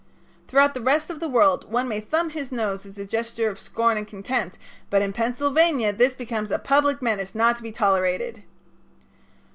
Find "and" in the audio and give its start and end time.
3.99-4.07